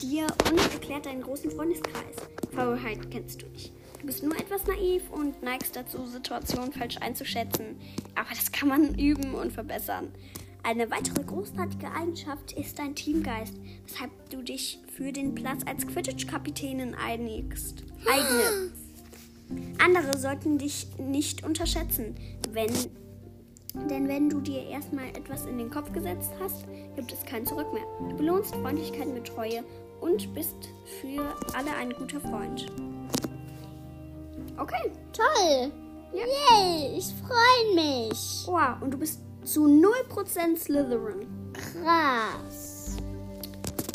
dir 0.00 0.26
und 0.50 0.58
erklärt 0.72 1.06
deinen 1.06 1.22
großen 1.22 1.50
Freundeskreis. 1.50 2.16
Faulheit 2.54 3.10
kennst 3.10 3.42
du 3.42 3.46
nicht. 3.46 3.72
Du 4.00 4.06
bist 4.06 4.22
nur 4.22 4.36
etwas 4.36 4.66
naiv 4.66 5.10
und 5.10 5.42
neigst 5.42 5.76
dazu, 5.76 6.06
Situationen 6.06 6.72
falsch 6.72 6.98
einzuschätzen. 6.98 7.76
Aber 8.14 8.28
das 8.30 8.52
kann 8.52 8.68
man 8.68 8.98
üben 8.98 9.34
und 9.34 9.52
verbessern. 9.52 10.12
Eine 10.62 10.90
weitere 10.90 11.22
großartige 11.22 11.90
Eigenschaft 11.92 12.52
ist 12.52 12.78
dein 12.78 12.94
Teamgeist, 12.94 13.54
weshalb 13.86 14.10
du 14.30 14.42
dich 14.42 14.78
für 14.96 15.12
den 15.12 15.34
Platz 15.34 15.60
als 15.66 15.86
Quidditch-Kapitänin 15.86 16.94
einigst. 16.94 17.84
eignest. 18.06 18.74
Andere 19.78 20.18
sollten 20.18 20.58
dich 20.58 20.86
nicht 20.98 21.44
unterschätzen, 21.44 22.14
wenn 22.52 22.70
denn 23.74 24.08
wenn 24.08 24.30
du 24.30 24.40
dir 24.40 24.66
erstmal 24.66 25.08
etwas 25.08 25.46
in 25.46 25.58
den 25.58 25.70
Kopf 25.70 25.92
gesetzt 25.92 26.32
hast, 26.40 26.64
gibt 26.96 27.12
es 27.12 27.24
kein 27.24 27.44
Zurück 27.44 27.72
mehr. 27.72 27.84
Du 28.08 28.16
belohnst 28.16 28.54
Freundlichkeit 28.56 29.08
mit 29.08 29.26
Treue 29.26 29.64
und 30.00 30.32
bist 30.34 30.56
für 31.00 31.22
alle 31.54 31.74
ein 31.76 31.92
guter 31.92 32.20
Freund. 32.20 32.66
Okay. 34.56 34.90
Toll. 35.12 35.72
Ja. 36.12 36.24
Yay, 36.24 36.98
ich 36.98 37.12
freue 37.14 37.74
mich. 37.74 38.44
Wow, 38.46 38.80
und 38.80 38.92
du 38.92 38.98
bist 38.98 39.20
zu 39.44 39.66
0% 39.66 40.56
Slytherin. 40.56 41.26
Krass. 41.52 42.96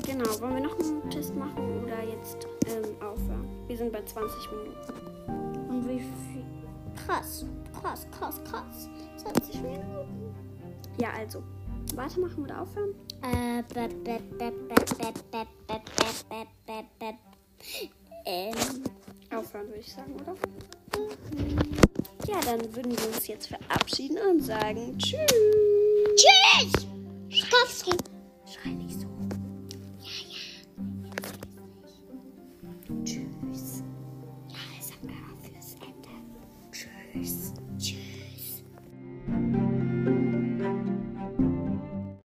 Genau, 0.05 0.25
wollen 0.41 0.55
wir 0.55 0.63
noch 0.63 0.79
einen 0.79 1.09
Test 1.09 1.35
machen 1.35 1.83
oder 1.83 2.03
jetzt 2.03 2.47
ähm, 2.67 2.95
aufhören? 2.99 3.47
Wir 3.67 3.77
sind 3.77 3.91
bei 3.91 4.03
20 4.03 4.51
Minuten. 4.51 5.69
Und 5.69 5.87
wie 5.87 5.99
viel? 5.99 6.38
krass, 7.05 7.45
krass, 7.79 8.07
krass, 8.11 8.41
krass. 8.43 8.89
20 9.17 9.61
Minuten. 9.61 10.35
Ja, 10.99 11.11
also. 11.17 11.43
Weitermachen 11.95 12.43
oder 12.43 12.61
aufhören? 12.61 12.93
Äh, 13.21 13.63
ähm. 18.25 18.55
Aufhören 19.35 19.67
würde 19.67 19.79
ich 19.79 19.91
sagen, 19.93 20.13
oder? 20.15 20.35
Ja, 22.27 22.39
dann 22.41 22.75
würden 22.75 22.97
wir 22.97 23.07
uns 23.07 23.27
jetzt 23.27 23.47
verabschieden 23.47 24.17
und 24.29 24.41
sagen 24.41 24.97
Tschüss. 24.97 25.25
Tschüss! 26.15 26.88